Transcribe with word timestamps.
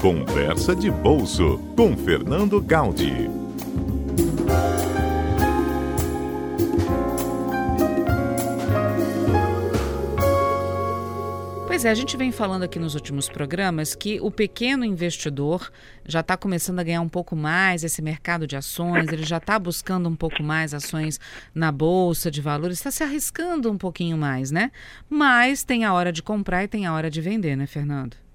Conversa 0.00 0.76
de 0.76 0.92
Bolso 0.92 1.58
com 1.74 1.96
Fernando 1.96 2.60
Gaudi. 2.60 3.28
Pois 11.66 11.84
é, 11.84 11.90
a 11.90 11.94
gente 11.94 12.16
vem 12.16 12.30
falando 12.30 12.62
aqui 12.62 12.78
nos 12.78 12.94
últimos 12.94 13.28
programas 13.28 13.96
que 13.96 14.20
o 14.20 14.30
pequeno 14.30 14.84
investidor 14.84 15.68
já 16.06 16.20
está 16.20 16.36
começando 16.36 16.78
a 16.78 16.84
ganhar 16.84 17.00
um 17.00 17.08
pouco 17.08 17.34
mais 17.34 17.82
esse 17.82 18.00
mercado 18.00 18.46
de 18.46 18.54
ações, 18.54 19.08
ele 19.08 19.24
já 19.24 19.38
está 19.38 19.58
buscando 19.58 20.08
um 20.08 20.14
pouco 20.14 20.44
mais 20.44 20.72
ações 20.74 21.18
na 21.52 21.72
bolsa 21.72 22.30
de 22.30 22.40
valores, 22.40 22.78
está 22.78 22.92
se 22.92 23.02
arriscando 23.02 23.68
um 23.68 23.76
pouquinho 23.76 24.16
mais, 24.16 24.52
né? 24.52 24.70
Mas 25.10 25.64
tem 25.64 25.84
a 25.84 25.92
hora 25.92 26.12
de 26.12 26.22
comprar 26.22 26.62
e 26.62 26.68
tem 26.68 26.86
a 26.86 26.94
hora 26.94 27.10
de 27.10 27.20
vender, 27.20 27.56
né, 27.56 27.66
Fernando? 27.66 28.27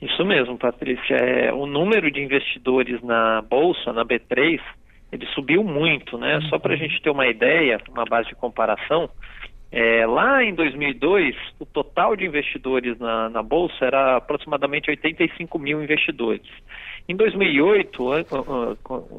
Isso 0.00 0.24
mesmo, 0.24 0.56
Patrícia. 0.56 1.16
É, 1.16 1.52
o 1.52 1.66
número 1.66 2.10
de 2.10 2.20
investidores 2.20 3.02
na 3.02 3.42
bolsa, 3.42 3.92
na 3.92 4.04
B3, 4.04 4.60
ele 5.10 5.26
subiu 5.34 5.64
muito, 5.64 6.16
né? 6.16 6.40
Só 6.48 6.58
para 6.58 6.74
a 6.74 6.76
gente 6.76 7.00
ter 7.02 7.10
uma 7.10 7.26
ideia, 7.26 7.80
uma 7.88 8.04
base 8.04 8.28
de 8.28 8.36
comparação, 8.36 9.10
é, 9.70 10.06
lá 10.06 10.42
em 10.42 10.54
2002, 10.54 11.36
o 11.60 11.66
total 11.66 12.16
de 12.16 12.24
investidores 12.24 12.98
na, 12.98 13.28
na, 13.28 13.42
Bolsa 13.42 13.84
era 13.84 14.16
aproximadamente 14.16 14.88
85 14.88 15.58
mil 15.58 15.82
investidores. 15.82 16.46
Em 17.06 17.14
2008, 17.14 18.02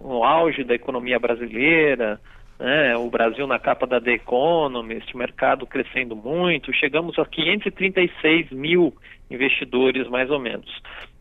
no 0.04 0.24
auge 0.24 0.64
da 0.64 0.74
economia 0.74 1.20
brasileira, 1.20 2.20
né, 2.60 2.98
o 2.98 3.10
Brasil 3.12 3.46
na 3.46 3.60
capa 3.60 3.86
da 3.86 4.02
The 4.02 4.14
Economist, 4.14 5.16
mercado 5.16 5.68
crescendo 5.68 6.16
muito, 6.16 6.74
chegamos 6.74 7.18
a 7.20 7.26
536 7.26 8.50
mil 8.52 8.94
investidores, 9.30 10.08
mais 10.08 10.30
ou 10.30 10.40
menos. 10.40 10.70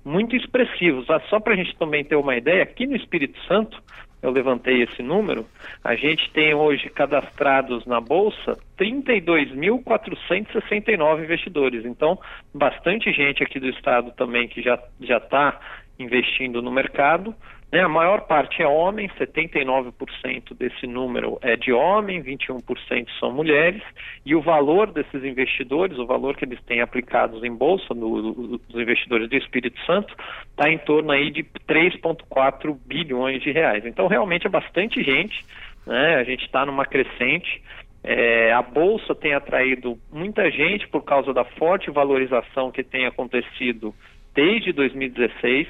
muito 0.05 0.37
expressivos. 0.37 1.09
Ah, 1.11 1.21
só 1.29 1.41
para 1.41 1.55
a 1.55 1.57
gente 1.57 1.77
também 1.77 2.05
ter 2.05 2.17
uma 2.17 2.37
ideia, 2.37 2.63
aqui 2.63 2.87
no 2.87 2.97
Espírito 2.97 3.39
Santo, 3.47 3.83
eu 4.23 4.31
levantei 4.31 4.83
esse 4.83 5.03
número, 5.03 5.45
a 5.85 5.95
gente 5.95 6.33
tem 6.33 6.55
hoje 6.55 6.89
cadastrados 6.89 7.85
na 7.87 8.01
Bolsa 8.01 8.57
32.469 8.79 11.25
investidores. 11.25 11.85
Então, 11.85 12.19
bastante 12.55 13.13
gente 13.13 13.43
aqui 13.43 13.61
do 13.61 13.69
estado 13.69 14.11
também 14.13 14.49
que 14.49 14.63
já 14.63 14.79
está 15.01 15.61
investindo 15.99 16.61
no 16.61 16.71
mercado. 16.71 17.35
Né? 17.71 17.83
A 17.83 17.89
maior 17.89 18.23
parte 18.23 18.63
é 18.63 18.67
homem, 18.67 19.09
79% 19.19 20.55
desse 20.57 20.87
número 20.87 21.39
é 21.43 21.57
de 21.57 21.73
homem, 21.73 22.23
21% 22.23 23.09
são 23.19 23.33
mulheres, 23.33 23.83
e 24.25 24.35
o 24.35 24.41
valor 24.41 24.93
desses 24.93 25.25
investidores, 25.25 25.99
o 25.99 26.07
valor 26.07 26.37
que 26.37 26.45
eles 26.45 26.63
têm 26.65 26.81
aplicados 26.81 27.43
em 27.43 27.53
bolsa, 27.53 27.93
no, 27.93 28.61
investidores 28.75 29.29
do 29.29 29.37
Espírito 29.37 29.79
Santo, 29.85 30.15
está 30.51 30.71
em 30.71 30.79
torno 30.79 31.11
aí 31.11 31.31
de 31.31 31.43
3,4 31.69 32.77
bilhões 32.87 33.43
de 33.43 33.51
reais. 33.51 33.85
Então, 33.85 34.07
realmente 34.07 34.47
é 34.47 34.51
bastante 34.51 35.03
gente, 35.03 35.45
né? 35.87 36.17
a 36.17 36.25
gente 36.25 36.45
está 36.45 36.65
numa 36.65 36.85
crescente. 36.85 37.63
É, 38.05 38.53
a 38.53 38.63
bolsa 38.63 39.17
tem 39.17 39.35
atraído 39.35 39.99
muita 40.13 40.49
gente 40.49 40.87
por 40.87 41.03
causa 41.03 41.35
da 41.35 41.45
forte 41.45 41.91
valorização 41.91 42.71
que 42.71 42.85
tem 42.85 43.05
acontecido 43.05 43.93
desde 44.33 44.73
2016. 44.73 45.67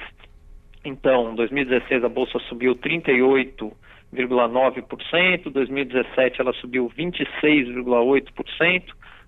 Então, 0.86 1.34
2016 1.34 2.04
a 2.04 2.08
bolsa 2.08 2.38
subiu 2.48 2.76
38,9%, 2.76 5.50
2017 5.50 6.40
ela 6.40 6.52
subiu 6.52 6.88
26,8%, 6.96 8.84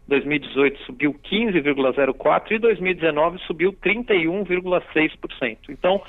2018 0.07 0.85
subiu 0.85 1.13
15,04% 1.15 2.53
e 2.53 2.61
2019 2.61 3.41
subiu 3.41 3.73
31,6%. 3.73 5.59
Então, 5.69 6.01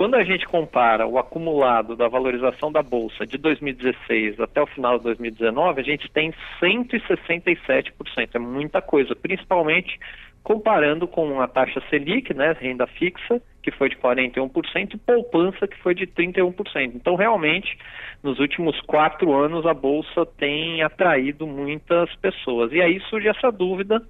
quando 0.00 0.14
a 0.14 0.24
gente 0.24 0.46
compara 0.46 1.06
o 1.06 1.18
acumulado 1.18 1.94
da 1.94 2.08
valorização 2.08 2.72
da 2.72 2.82
bolsa 2.82 3.26
de 3.26 3.36
2016 3.36 4.40
até 4.40 4.62
o 4.62 4.66
final 4.66 4.96
de 4.96 5.04
2019, 5.04 5.78
a 5.78 5.84
gente 5.84 6.10
tem 6.10 6.32
167%. 6.58 8.30
É 8.32 8.38
muita 8.38 8.80
coisa, 8.80 9.14
principalmente 9.14 10.00
comparando 10.42 11.06
com 11.06 11.38
a 11.42 11.46
taxa 11.46 11.82
Selic, 11.90 12.32
né, 12.32 12.56
renda 12.58 12.86
fixa, 12.86 13.42
que 13.62 13.70
foi 13.70 13.90
de 13.90 13.96
41%, 13.96 14.94
e 14.94 14.96
poupança, 14.96 15.68
que 15.68 15.76
foi 15.82 15.94
de 15.94 16.06
31%. 16.06 16.92
Então, 16.94 17.14
realmente, 17.14 17.76
nos 18.22 18.38
últimos 18.38 18.80
quatro 18.80 19.34
anos, 19.34 19.66
a 19.66 19.74
Bolsa 19.74 20.24
tem 20.24 20.82
atraído 20.82 21.46
muitas 21.46 22.10
pessoas. 22.16 22.72
E 22.72 22.80
aí 22.80 22.98
surge 23.10 23.28
essa 23.28 23.52
dúvida 23.52 24.00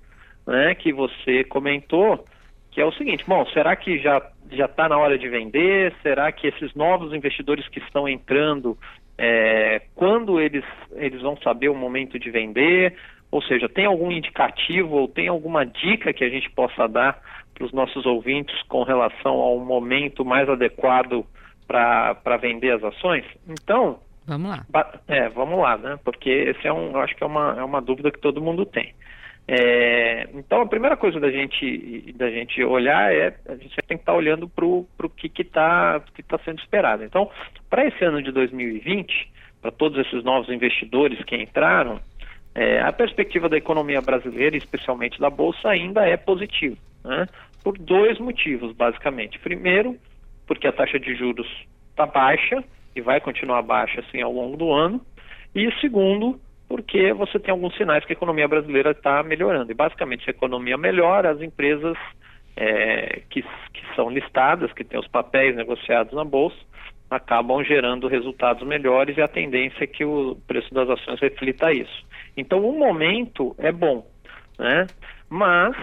né, 0.47 0.73
que 0.73 0.93
você 0.93 1.43
comentou, 1.43 2.25
que 2.71 2.81
é 2.81 2.85
o 2.85 2.93
seguinte, 2.93 3.25
bom, 3.27 3.45
será 3.47 3.75
que 3.75 3.99
já 3.99 4.23
já 4.57 4.67
está 4.67 4.89
na 4.89 4.99
hora 4.99 5.19
de 5.19 5.29
vender? 5.29 5.95
Será 6.03 6.31
que 6.33 6.47
esses 6.47 6.75
novos 6.75 7.13
investidores 7.13 7.67
que 7.69 7.79
estão 7.79 8.09
entrando, 8.09 8.77
é, 9.17 9.83
quando 9.95 10.41
eles, 10.41 10.65
eles 10.93 11.21
vão 11.23 11.37
saber 11.39 11.69
o 11.69 11.75
momento 11.75 12.19
de 12.19 12.31
vender? 12.31 12.97
Ou 13.31 13.43
seja, 13.43 13.69
tem 13.69 13.87
algum 13.87 14.11
indicativo 14.11 14.97
ou 14.97 15.09
tem 15.09 15.29
alguma 15.29 15.65
dica 15.65 16.13
que 16.13 16.25
a 16.25 16.29
gente 16.29 16.51
possa 16.51 16.89
dar 16.89 17.21
para 17.55 17.65
os 17.65 17.73
nossos 17.73 18.05
ouvintes 18.07 18.61
com 18.63 18.83
relação 18.83 19.35
ao 19.35 19.59
momento 19.59 20.25
mais 20.25 20.49
adequado 20.49 21.25
para 21.67 22.37
vender 22.41 22.73
as 22.73 22.83
ações? 22.83 23.25
Então, 23.49 24.01
vamos 24.27 24.51
lá. 24.51 24.67
É, 25.07 25.29
vamos 25.29 25.59
lá, 25.61 25.77
né? 25.77 25.99
Porque 26.05 26.29
esse 26.29 26.67
é 26.67 26.73
um, 26.73 26.93
eu 26.93 27.01
acho 27.01 27.15
que 27.15 27.23
é 27.23 27.27
uma, 27.27 27.55
é 27.59 27.63
uma 27.63 27.81
dúvida 27.81 28.11
que 28.11 28.19
todo 28.19 28.43
mundo 28.43 28.67
tem. 28.67 28.95
É, 29.53 30.29
então 30.33 30.61
a 30.61 30.67
primeira 30.67 30.97
coisa 30.97 31.19
da 31.19 31.29
gente 31.29 32.13
da 32.13 32.31
gente 32.31 32.63
olhar 32.63 33.13
é 33.13 33.35
a 33.49 33.57
gente 33.57 33.75
tem 33.85 33.97
que 33.97 34.03
estar 34.03 34.13
tá 34.13 34.17
olhando 34.17 34.49
para 34.49 34.65
o 34.65 34.87
que 35.17 35.43
está 35.43 36.01
que 36.15 36.23
tá 36.23 36.39
sendo 36.45 36.61
esperado. 36.61 37.03
Então, 37.03 37.29
para 37.69 37.85
esse 37.85 38.05
ano 38.05 38.23
de 38.23 38.31
2020, 38.31 39.29
para 39.61 39.73
todos 39.73 39.99
esses 40.07 40.23
novos 40.23 40.49
investidores 40.51 41.21
que 41.25 41.35
entraram, 41.35 41.99
é, 42.55 42.81
a 42.81 42.93
perspectiva 42.93 43.49
da 43.49 43.57
economia 43.57 44.01
brasileira, 44.01 44.57
especialmente 44.57 45.19
da 45.19 45.29
Bolsa, 45.29 45.69
ainda 45.69 46.07
é 46.07 46.17
positiva, 46.17 46.77
né? 47.05 47.27
por 47.65 47.77
dois 47.77 48.21
motivos, 48.21 48.73
basicamente. 48.77 49.37
Primeiro, 49.41 49.97
porque 50.47 50.69
a 50.69 50.73
taxa 50.73 51.01
de 51.01 51.13
juros 51.17 51.49
está 51.91 52.07
baixa 52.07 52.63
e 52.95 53.01
vai 53.01 53.21
continuar 53.21 53.63
baixa 53.63 53.99
assim 53.99 54.23
ao 54.23 54.33
longo 54.33 54.57
do 54.57 54.73
ano. 54.73 55.01
E 55.53 55.69
segundo, 55.81 56.39
porque 56.71 57.13
você 57.13 57.37
tem 57.41 57.51
alguns 57.51 57.77
sinais 57.77 58.05
que 58.05 58.13
a 58.13 58.15
economia 58.15 58.47
brasileira 58.47 58.93
está 58.93 59.25
melhorando. 59.25 59.73
E 59.73 59.75
basicamente, 59.75 60.23
se 60.23 60.31
a 60.31 60.33
economia 60.33 60.79
melhora, 60.79 61.33
as 61.33 61.43
empresas 61.43 61.99
é, 62.57 63.23
que, 63.29 63.43
que 63.43 63.95
são 63.97 64.09
listadas, 64.09 64.73
que 64.73 64.85
têm 64.85 65.01
os 65.01 65.09
papéis 65.09 65.57
negociados 65.57 66.13
na 66.13 66.25
Bolsa, 66.25 66.57
acabam 67.11 67.65
gerando 67.65 68.07
resultados 68.07 68.65
melhores 68.65 69.17
e 69.17 69.21
a 69.21 69.27
tendência 69.27 69.83
é 69.83 69.87
que 69.89 70.05
o 70.05 70.37
preço 70.47 70.73
das 70.73 70.89
ações 70.89 71.19
reflita 71.19 71.73
isso. 71.73 72.07
Então, 72.37 72.65
o 72.65 72.79
momento 72.79 73.53
é 73.59 73.73
bom, 73.73 74.07
né? 74.57 74.87
Mas 75.29 75.75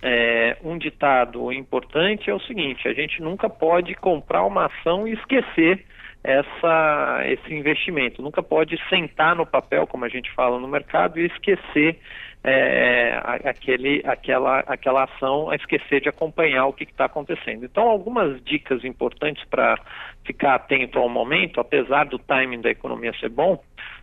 é, 0.00 0.56
um 0.64 0.78
ditado 0.78 1.52
importante 1.52 2.30
é 2.30 2.34
o 2.34 2.40
seguinte: 2.40 2.88
a 2.88 2.94
gente 2.94 3.20
nunca 3.20 3.50
pode 3.50 3.94
comprar 3.94 4.46
uma 4.46 4.64
ação 4.64 5.06
e 5.06 5.12
esquecer 5.12 5.84
essa, 6.22 7.22
esse 7.26 7.54
investimento. 7.54 8.22
Nunca 8.22 8.42
pode 8.42 8.76
sentar 8.88 9.34
no 9.34 9.46
papel, 9.46 9.86
como 9.86 10.04
a 10.04 10.08
gente 10.08 10.30
fala 10.32 10.58
no 10.58 10.68
mercado, 10.68 11.18
e 11.18 11.26
esquecer 11.26 11.98
é, 12.44 13.20
aquele, 13.44 14.02
aquela, 14.06 14.60
aquela 14.60 15.04
ação, 15.04 15.52
esquecer 15.54 16.00
de 16.00 16.08
acompanhar 16.08 16.66
o 16.66 16.72
que 16.72 16.84
está 16.84 17.06
acontecendo. 17.06 17.64
Então, 17.64 17.88
algumas 17.88 18.42
dicas 18.44 18.84
importantes 18.84 19.44
para 19.48 19.78
ficar 20.24 20.54
atento 20.54 20.98
ao 20.98 21.08
momento, 21.08 21.60
apesar 21.60 22.04
do 22.06 22.18
timing 22.18 22.60
da 22.60 22.70
economia 22.70 23.12
ser 23.18 23.30
bom, 23.30 23.62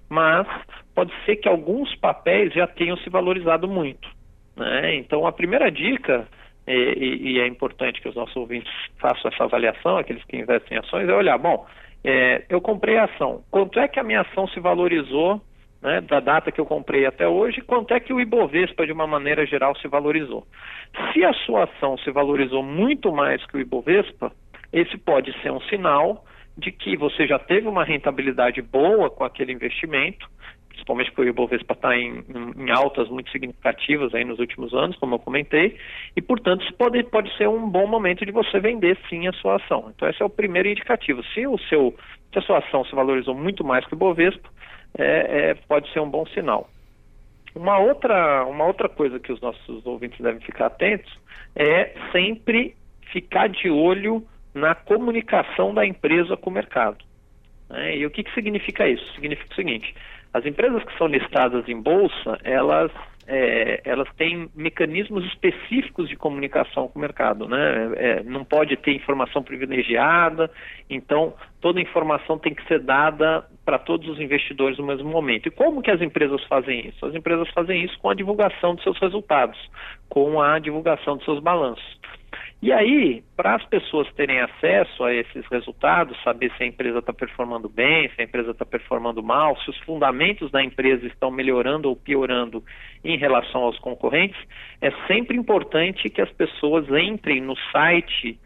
mas 0.09 0.47
pode 0.95 1.13
ser 1.25 1.35
que 1.37 1.49
alguns 1.49 1.93
papéis 1.95 2.53
já 2.53 2.65
tenham 2.65 2.97
se 2.97 3.09
valorizado 3.09 3.67
muito. 3.67 4.07
Né? 4.55 4.95
Então, 4.95 5.27
a 5.27 5.31
primeira 5.31 5.71
dica, 5.71 6.27
e, 6.67 7.33
e, 7.33 7.39
é 7.39 7.47
importante 7.47 8.01
que 8.01 8.09
os 8.09 8.15
nossos 8.15 8.35
ouvintes 8.35 8.71
façam 8.99 9.31
essa 9.31 9.43
avaliação, 9.43 9.97
aqueles 9.97 10.23
que 10.25 10.37
investem 10.37 10.77
em 10.77 10.79
ações, 10.79 11.07
é 11.07 11.13
olhar, 11.13 11.37
bom, 11.37 11.65
É, 12.03 12.45
eu 12.49 12.61
comprei 12.61 12.97
a 12.97 13.05
ação. 13.05 13.43
Quanto 13.51 13.79
é 13.79 13.87
que 13.87 13.99
a 13.99 14.03
minha 14.03 14.21
ação 14.21 14.47
se 14.47 14.59
valorizou 14.59 15.41
né, 15.81 16.01
da 16.01 16.19
data 16.19 16.51
que 16.51 16.59
eu 16.59 16.65
comprei 16.65 17.05
até 17.05 17.27
hoje, 17.27 17.61
quanto 17.61 17.93
é 17.93 17.99
que 17.99 18.13
o 18.13 18.19
Ibovespa, 18.19 18.85
de 18.85 18.91
uma 18.91 19.07
maneira 19.07 19.45
geral, 19.45 19.75
se 19.77 19.87
valorizou. 19.87 20.45
Se 21.13 21.23
a 21.23 21.33
sua 21.33 21.65
ação 21.65 21.97
se 21.99 22.11
valorizou 22.11 22.63
muito 22.63 23.11
mais 23.11 23.45
que 23.45 23.57
o 23.57 23.59
Ibovespa, 23.59 24.31
esse 24.71 24.97
pode 24.97 25.31
ser 25.41 25.51
um 25.51 25.61
sinal 25.61 26.25
de 26.57 26.71
que 26.71 26.97
você 26.97 27.27
já 27.27 27.37
teve 27.37 27.67
uma 27.67 27.83
rentabilidade 27.83 28.61
boa 28.61 29.09
com 29.09 29.23
aquele 29.23 29.53
investimento, 29.53 30.27
principalmente 30.77 31.11
porque 31.11 31.29
o 31.29 31.29
Ibovespa 31.29 31.73
está 31.73 31.97
em, 31.97 32.23
em, 32.55 32.71
altas 32.71 33.09
muito 33.09 33.31
significativas 33.31 34.13
aí 34.13 34.23
nos 34.23 34.39
últimos 34.39 34.73
anos, 34.73 34.95
como 34.97 35.15
eu 35.15 35.19
comentei, 35.19 35.75
e 36.15 36.21
portanto 36.21 36.63
isso 36.63 36.73
pode, 36.75 37.03
pode 37.03 37.35
ser 37.35 37.49
um 37.49 37.67
bom 37.67 37.87
momento 37.87 38.25
de 38.25 38.31
você 38.31 38.59
vender 38.59 38.97
sim 39.09 39.27
a 39.27 39.33
sua 39.33 39.55
ação. 39.55 39.91
Então 39.95 40.07
esse 40.07 40.21
é 40.21 40.25
o 40.25 40.29
primeiro 40.29 40.69
indicativo. 40.69 41.23
Se 41.33 41.45
o 41.47 41.57
seu 41.57 41.95
se 42.31 42.39
a 42.39 42.41
sua 42.41 42.59
ação 42.59 42.85
se 42.85 42.93
valorizou 42.93 43.33
muito 43.33 43.63
mais 43.63 43.85
que 43.85 43.93
o 43.93 43.95
Ibovespa, 43.95 44.49
é, 44.97 45.49
é, 45.49 45.53
pode 45.67 45.91
ser 45.91 45.99
um 45.99 46.09
bom 46.09 46.25
sinal. 46.27 46.69
Uma 47.55 47.79
outra, 47.79 48.45
uma 48.45 48.65
outra 48.65 48.87
coisa 48.87 49.19
que 49.19 49.31
os 49.31 49.41
nossos 49.41 49.85
ouvintes 49.85 50.19
devem 50.19 50.41
ficar 50.41 50.67
atentos 50.67 51.11
é 51.55 51.93
sempre 52.11 52.75
ficar 53.11 53.47
de 53.47 53.69
olho 53.69 54.25
na 54.53 54.75
comunicação 54.75 55.73
da 55.73 55.85
empresa 55.85 56.37
com 56.37 56.49
o 56.49 56.53
mercado. 56.53 56.97
Né? 57.69 57.97
E 57.97 58.05
o 58.05 58.11
que, 58.11 58.23
que 58.23 58.33
significa 58.33 58.87
isso? 58.87 59.05
Significa 59.13 59.51
o 59.51 59.55
seguinte: 59.55 59.95
as 60.37 60.45
empresas 60.45 60.83
que 60.83 60.97
são 60.97 61.07
listadas 61.07 61.67
em 61.67 61.81
bolsa, 61.81 62.37
elas 62.43 62.91
é, 63.27 63.81
elas 63.83 64.07
têm 64.15 64.49
mecanismos 64.55 65.25
específicos 65.25 66.07
de 66.07 66.15
comunicação 66.15 66.87
com 66.87 66.97
o 66.97 67.01
mercado, 67.01 67.45
né? 67.45 67.91
É, 67.97 68.23
não 68.23 68.45
pode 68.45 68.77
ter 68.77 68.93
informação 68.95 69.43
privilegiada, 69.43 70.49
então 70.89 71.33
toda 71.59 71.81
informação 71.81 72.39
tem 72.39 72.55
que 72.55 72.65
ser 72.67 72.79
dada 72.79 73.45
para 73.65 73.77
todos 73.77 74.07
os 74.07 74.19
investidores 74.21 74.77
no 74.77 74.85
mesmo 74.85 75.09
momento. 75.09 75.47
E 75.47 75.51
como 75.51 75.81
que 75.81 75.91
as 75.91 76.01
empresas 76.01 76.41
fazem 76.45 76.87
isso? 76.87 77.05
As 77.05 77.13
empresas 77.13 77.49
fazem 77.49 77.83
isso 77.83 77.99
com 77.99 78.09
a 78.09 78.15
divulgação 78.15 78.75
de 78.75 78.83
seus 78.83 78.97
resultados, 78.97 79.59
com 80.07 80.41
a 80.41 80.57
divulgação 80.57 81.17
de 81.17 81.25
seus 81.25 81.41
balanços. 81.41 81.99
E 82.59 82.71
aí, 82.73 83.23
para 83.35 83.55
as 83.55 83.63
pessoas 83.65 84.11
terem 84.13 84.41
acesso 84.41 85.03
a 85.03 85.13
esses 85.13 85.45
resultados, 85.45 86.17
saber 86.23 86.51
se 86.57 86.63
a 86.63 86.65
empresa 86.65 86.99
está 86.99 87.13
performando 87.13 87.69
bem, 87.69 88.09
se 88.09 88.21
a 88.21 88.23
empresa 88.23 88.49
está 88.49 88.65
performando 88.65 89.21
mal, 89.21 89.55
se 89.61 89.69
os 89.69 89.77
fundamentos 89.79 90.49
da 90.49 90.63
empresa 90.63 91.05
estão 91.05 91.29
melhorando 91.29 91.87
ou 91.87 91.95
piorando 91.95 92.63
em 93.03 93.15
relação 93.15 93.61
aos 93.61 93.77
concorrentes, 93.77 94.39
é 94.81 94.89
sempre 95.05 95.37
importante 95.37 96.09
que 96.09 96.19
as 96.19 96.31
pessoas 96.31 96.87
entrem 96.89 97.41
no 97.41 97.55
site 97.71 98.39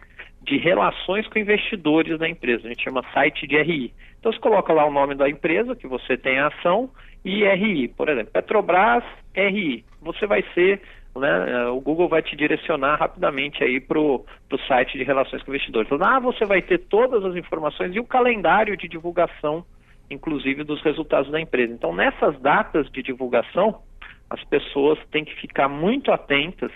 de 0.43 0.57
relações 0.57 1.25
com 1.27 1.39
investidores 1.39 2.19
da 2.19 2.27
empresa. 2.27 2.65
A 2.65 2.69
gente 2.69 2.83
chama 2.83 3.05
site 3.13 3.47
de 3.47 3.61
RI. 3.61 3.93
Então, 4.19 4.33
você 4.33 4.39
coloca 4.39 4.73
lá 4.73 4.85
o 4.85 4.91
nome 4.91 5.15
da 5.15 5.29
empresa 5.29 5.75
que 5.75 5.87
você 5.87 6.17
tem 6.17 6.37
a 6.37 6.47
ação 6.47 6.89
e 7.23 7.45
RI. 7.45 7.87
Por 7.87 8.09
exemplo, 8.09 8.33
Petrobras 8.33 9.03
RI. 9.33 9.85
Você 10.01 10.25
vai 10.27 10.43
ser 10.53 10.81
né, 11.15 11.51
é, 11.51 11.65
o 11.67 11.81
Google 11.81 12.07
vai 12.07 12.21
te 12.21 12.35
direcionar 12.35 12.95
rapidamente 12.95 13.63
aí 13.63 13.79
para 13.79 13.99
o 13.99 14.25
site 14.67 14.97
de 14.97 15.03
relações 15.03 15.43
com 15.43 15.51
investidores. 15.51 15.87
Então, 15.87 15.97
lá 15.97 16.19
você 16.19 16.45
vai 16.45 16.61
ter 16.61 16.77
todas 16.77 17.23
as 17.25 17.35
informações 17.35 17.95
e 17.95 17.99
o 17.99 18.05
calendário 18.05 18.77
de 18.77 18.87
divulgação, 18.87 19.65
inclusive 20.09 20.63
dos 20.63 20.81
resultados 20.81 21.29
da 21.31 21.39
empresa. 21.39 21.73
Então, 21.73 21.93
nessas 21.93 22.39
datas 22.39 22.89
de 22.91 23.03
divulgação, 23.03 23.81
as 24.29 24.41
pessoas 24.45 24.97
têm 25.11 25.25
que 25.25 25.35
ficar 25.35 25.67
muito 25.67 26.11
atentas 26.11 26.71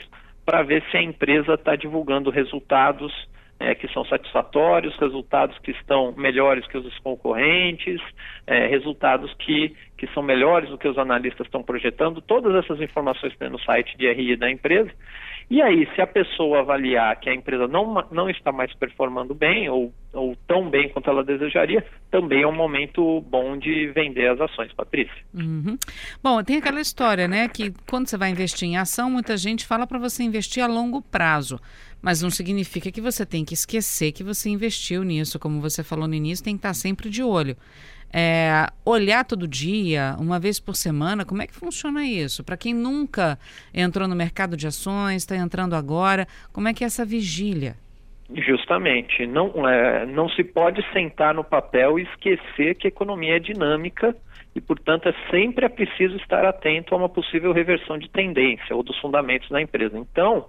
para 0.46 0.62
ver 0.62 0.84
se 0.92 0.98
a 0.98 1.02
empresa 1.02 1.54
está 1.54 1.76
divulgando 1.76 2.30
resultados 2.30 3.12
é, 3.60 3.74
que 3.74 3.88
são 3.94 4.04
satisfatórios, 4.06 4.96
resultados 4.98 5.58
que 5.60 5.72
estão 5.72 6.14
melhores 6.18 6.68
que 6.68 6.78
os 6.78 7.00
concorrentes, 7.00 8.02
é, 8.46 8.68
resultados 8.68 9.34
que, 9.36 9.74
que 9.98 10.08
são 10.14 10.22
melhores 10.22 10.70
do 10.70 10.78
que 10.78 10.88
os 10.88 10.98
analistas 10.98 11.48
estão 11.48 11.64
projetando, 11.64 12.22
todas 12.22 12.54
essas 12.64 12.82
informações 12.82 13.36
tem 13.38 13.50
no 13.50 13.60
site 13.60 13.98
de 13.98 14.12
RI 14.12 14.36
da 14.36 14.50
empresa. 14.50 14.92
E 15.50 15.62
aí, 15.62 15.88
se 15.94 16.02
a 16.02 16.08
pessoa 16.08 16.60
avaliar 16.60 17.20
que 17.20 17.30
a 17.30 17.34
empresa 17.34 17.68
não, 17.68 18.04
não 18.12 18.28
está 18.30 18.52
mais 18.52 18.74
performando 18.74 19.36
bem 19.36 19.70
ou, 19.70 19.94
ou 20.12 20.36
tão 20.48 20.68
bem 20.70 20.90
quanto 20.90 21.08
ela 21.08 21.24
desejaria, 21.24 21.86
também 22.10 22.42
é 22.42 22.48
um 22.48 22.56
momento 22.56 23.22
bom 23.22 23.56
de 23.56 23.88
vender 23.90 24.28
as 24.28 24.42
ações, 24.42 24.74
Patrícia. 24.74 25.16
Uhum. 25.34 25.78
Bom, 26.24 26.44
tem 26.44 26.58
aquela 26.58 26.82
história, 26.82 27.28
né, 27.28 27.48
que 27.48 27.72
quando 27.88 28.08
você 28.08 28.18
vai 28.18 28.32
investir 28.32 28.68
em 28.68 28.78
ação, 28.78 29.10
muita 29.10 29.38
gente 29.38 29.68
fala 29.68 29.86
para 29.86 30.00
você 30.00 30.24
investir 30.24 30.64
a 30.64 30.68
longo 30.68 31.00
prazo 31.00 31.60
mas 32.06 32.22
não 32.22 32.30
significa 32.30 32.92
que 32.92 33.02
você 33.02 33.26
tem 33.26 33.44
que 33.44 33.56
esquecer 33.56 34.12
que 34.12 34.24
você 34.24 34.48
investiu 34.48 35.02
nisso. 35.02 35.40
Como 35.40 35.60
você 35.60 35.84
falou 35.84 36.08
no 36.08 36.14
início, 36.14 36.46
tem 36.46 36.54
que 36.54 36.60
estar 36.60 36.76
sempre 36.76 37.10
de 37.10 37.24
olho. 37.24 37.58
É, 38.14 38.68
olhar 38.86 39.26
todo 39.26 39.48
dia, 39.48 40.16
uma 40.20 40.40
vez 40.40 40.60
por 40.60 40.76
semana, 40.76 41.26
como 41.26 41.42
é 41.42 41.48
que 41.48 41.56
funciona 41.56 42.06
isso? 42.06 42.44
Para 42.44 42.58
quem 42.58 42.76
nunca 42.76 43.40
entrou 43.74 44.08
no 44.08 44.16
mercado 44.16 44.56
de 44.56 44.68
ações, 44.68 45.24
está 45.24 45.36
entrando 45.36 45.74
agora, 45.74 46.28
como 46.54 46.68
é 46.68 46.76
que 46.76 46.84
é 46.84 46.88
essa 46.88 47.04
vigília? 47.04 47.76
Justamente, 48.30 49.26
não, 49.26 49.68
é, 49.68 50.06
não 50.06 50.30
se 50.30 50.44
pode 50.44 50.86
sentar 50.94 51.34
no 51.34 51.44
papel 51.44 51.98
e 51.98 52.04
esquecer 52.04 52.76
que 52.76 52.86
a 52.86 52.90
economia 52.90 53.38
é 53.38 53.40
dinâmica 53.40 54.16
e, 54.56 54.62
portanto, 54.62 55.10
é 55.10 55.14
sempre 55.32 55.66
é 55.66 55.70
preciso 55.70 56.16
estar 56.18 56.46
atento 56.46 56.94
a 56.94 56.98
uma 57.00 57.10
possível 57.10 57.52
reversão 57.52 57.98
de 57.98 58.08
tendência 58.10 58.76
ou 58.76 58.84
dos 58.84 58.98
fundamentos 59.00 59.50
da 59.50 59.60
empresa. 59.60 59.98
Então, 59.98 60.46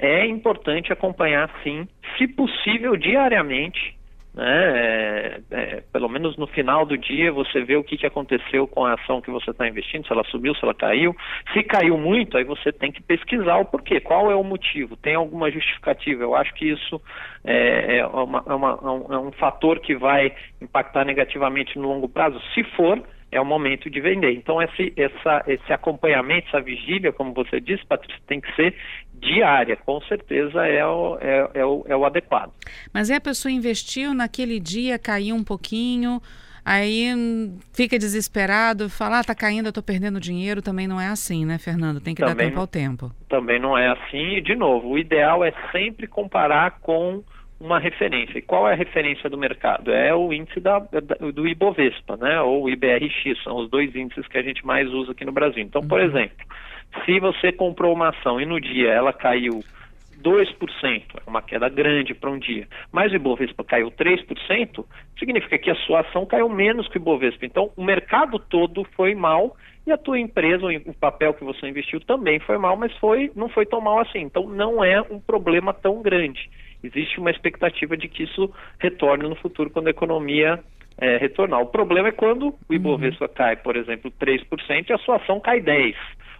é 0.00 0.26
importante 0.26 0.92
acompanhar, 0.92 1.50
sim, 1.62 1.86
se 2.16 2.26
possível, 2.26 2.96
diariamente, 2.96 3.98
né? 4.32 4.44
É, 4.44 5.40
é, 5.50 5.82
pelo 5.92 6.08
menos 6.08 6.36
no 6.36 6.46
final 6.46 6.86
do 6.86 6.96
dia 6.96 7.32
você 7.32 7.62
vê 7.62 7.76
o 7.76 7.82
que, 7.82 7.96
que 7.96 8.06
aconteceu 8.06 8.66
com 8.66 8.84
a 8.84 8.94
ação 8.94 9.20
que 9.20 9.30
você 9.30 9.50
está 9.50 9.66
investindo, 9.66 10.06
se 10.06 10.12
ela 10.12 10.24
subiu, 10.24 10.54
se 10.54 10.64
ela 10.64 10.74
caiu. 10.74 11.14
Se 11.52 11.62
caiu 11.64 11.98
muito, 11.98 12.36
aí 12.36 12.44
você 12.44 12.72
tem 12.72 12.92
que 12.92 13.02
pesquisar 13.02 13.56
o 13.56 13.64
porquê, 13.64 14.00
qual 14.00 14.30
é 14.30 14.34
o 14.34 14.44
motivo, 14.44 14.96
tem 14.96 15.14
alguma 15.14 15.50
justificativa. 15.50 16.22
Eu 16.22 16.34
acho 16.34 16.54
que 16.54 16.70
isso 16.70 17.00
é, 17.44 17.98
é, 17.98 18.06
uma, 18.06 18.42
é 18.46 18.54
uma, 18.54 18.78
é 19.10 19.18
um 19.18 19.32
fator 19.32 19.80
que 19.80 19.96
vai 19.96 20.32
impactar 20.60 21.04
negativamente 21.04 21.78
no 21.78 21.88
longo 21.88 22.08
prazo. 22.08 22.40
Se 22.54 22.62
for, 22.76 23.02
é 23.32 23.40
o 23.40 23.44
momento 23.44 23.88
de 23.88 24.00
vender. 24.00 24.32
Então, 24.32 24.60
esse, 24.60 24.92
essa, 24.96 25.44
esse 25.46 25.72
acompanhamento, 25.72 26.48
essa 26.48 26.60
vigília, 26.60 27.12
como 27.12 27.32
você 27.32 27.60
disse, 27.60 27.86
Patrícia, 27.86 28.20
tem 28.26 28.40
que 28.40 28.52
ser 28.56 28.74
diária, 29.20 29.76
com 29.76 30.00
certeza 30.02 30.66
é 30.66 30.84
o, 30.84 31.18
é, 31.20 31.50
é, 31.54 31.64
o, 31.64 31.84
é 31.86 31.96
o 31.96 32.04
adequado. 32.04 32.52
Mas 32.92 33.10
aí 33.10 33.16
a 33.16 33.20
pessoa 33.20 33.52
investiu 33.52 34.14
naquele 34.14 34.58
dia, 34.58 34.98
caiu 34.98 35.36
um 35.36 35.44
pouquinho, 35.44 36.20
aí 36.64 37.08
fica 37.72 37.98
desesperado, 37.98 38.88
fala, 38.88 39.20
ah, 39.20 39.24
tá 39.24 39.34
caindo, 39.34 39.66
eu 39.66 39.72
tô 39.72 39.82
perdendo 39.82 40.18
dinheiro, 40.18 40.62
também 40.62 40.88
não 40.88 41.00
é 41.00 41.08
assim, 41.08 41.44
né, 41.44 41.58
Fernando? 41.58 42.00
Tem 42.00 42.14
que 42.14 42.22
também, 42.22 42.36
dar 42.36 42.44
tempo 42.44 42.60
ao 42.60 42.66
tempo. 42.66 43.10
Também 43.28 43.60
não 43.60 43.76
é 43.76 43.88
assim, 43.88 44.36
e 44.36 44.40
de 44.40 44.54
novo, 44.54 44.88
o 44.88 44.98
ideal 44.98 45.44
é 45.44 45.52
sempre 45.72 46.06
comparar 46.06 46.78
com 46.80 47.22
uma 47.60 47.78
referência. 47.78 48.38
E 48.38 48.42
qual 48.42 48.66
é 48.66 48.72
a 48.72 48.76
referência 48.76 49.28
do 49.28 49.36
mercado? 49.36 49.92
É 49.92 50.14
o 50.14 50.32
índice 50.32 50.58
da, 50.60 50.78
do 50.78 51.46
Ibovespa, 51.46 52.16
né? 52.16 52.40
Ou 52.40 52.64
o 52.64 52.70
IBRX, 52.70 53.42
são 53.44 53.58
os 53.58 53.70
dois 53.70 53.94
índices 53.94 54.26
que 54.26 54.38
a 54.38 54.42
gente 54.42 54.64
mais 54.64 54.88
usa 54.88 55.12
aqui 55.12 55.26
no 55.26 55.32
Brasil. 55.32 55.62
Então, 55.62 55.82
por 55.82 56.00
uhum. 56.00 56.06
exemplo, 56.06 56.46
se 57.04 57.20
você 57.20 57.52
comprou 57.52 57.94
uma 57.94 58.08
ação 58.08 58.40
e 58.40 58.46
no 58.46 58.60
dia 58.60 58.90
ela 58.90 59.12
caiu 59.12 59.62
2%, 60.22 60.54
é 60.84 61.02
uma 61.26 61.40
queda 61.40 61.68
grande 61.68 62.12
para 62.14 62.30
um 62.30 62.38
dia, 62.38 62.68
mas 62.92 63.10
o 63.12 63.16
Ibovespa 63.16 63.64
caiu 63.64 63.90
3%, 63.90 64.84
significa 65.18 65.58
que 65.58 65.70
a 65.70 65.74
sua 65.74 66.00
ação 66.00 66.26
caiu 66.26 66.48
menos 66.48 66.88
que 66.88 66.98
o 66.98 67.00
Ibovespa. 67.00 67.46
Então, 67.46 67.70
o 67.76 67.82
mercado 67.82 68.38
todo 68.38 68.84
foi 68.96 69.14
mal 69.14 69.56
e 69.86 69.92
a 69.92 69.96
tua 69.96 70.18
empresa, 70.18 70.66
o 70.84 70.94
papel 70.94 71.32
que 71.32 71.42
você 71.42 71.66
investiu 71.66 72.00
também 72.00 72.38
foi 72.38 72.58
mal, 72.58 72.76
mas 72.76 72.94
foi, 72.98 73.32
não 73.34 73.48
foi 73.48 73.64
tão 73.64 73.80
mal 73.80 73.98
assim. 74.00 74.20
Então, 74.20 74.46
não 74.46 74.84
é 74.84 75.00
um 75.00 75.18
problema 75.18 75.72
tão 75.72 76.02
grande 76.02 76.50
existe 76.82 77.18
uma 77.18 77.30
expectativa 77.30 77.96
de 77.96 78.08
que 78.08 78.24
isso 78.24 78.52
retorne 78.78 79.28
no 79.28 79.36
futuro 79.36 79.70
quando 79.70 79.88
a 79.88 79.90
economia 79.90 80.58
é, 80.98 81.16
retornar. 81.16 81.60
O 81.60 81.66
problema 81.66 82.08
é 82.08 82.12
quando 82.12 82.48
o 82.48 82.54
uhum. 82.68 82.76
Ibovespa 82.76 83.26
uhum. 83.26 83.34
cai, 83.34 83.56
por 83.56 83.76
exemplo, 83.76 84.10
3% 84.10 84.88
e 84.88 84.92
a 84.92 84.98
sua 84.98 85.16
ação 85.16 85.40
cai 85.40 85.60
10%. 85.60 85.94